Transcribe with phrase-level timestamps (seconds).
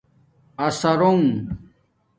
[0.67, 1.23] اَثرݸنݣ